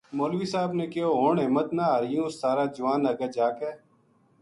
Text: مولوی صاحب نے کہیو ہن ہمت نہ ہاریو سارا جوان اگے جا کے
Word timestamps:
مولوی 0.17 0.45
صاحب 0.53 0.71
نے 0.79 0.85
کہیو 0.93 1.11
ہن 1.21 1.35
ہمت 1.45 1.67
نہ 1.77 1.83
ہاریو 1.93 2.23
سارا 2.41 2.65
جوان 2.75 3.01
اگے 3.11 3.27
جا 3.35 3.47
کے 3.57 3.71